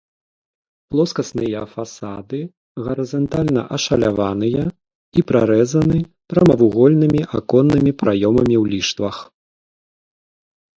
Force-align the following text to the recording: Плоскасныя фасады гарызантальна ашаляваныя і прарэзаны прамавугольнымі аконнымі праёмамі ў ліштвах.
Плоскасныя 0.93 1.59
фасады 1.73 2.39
гарызантальна 2.87 3.63
ашаляваныя 3.77 4.63
і 5.21 5.25
прарэзаны 5.33 5.99
прамавугольнымі 6.35 7.21
аконнымі 7.43 7.91
праёмамі 8.03 8.55
ў 8.61 8.65
ліштвах. 8.75 9.15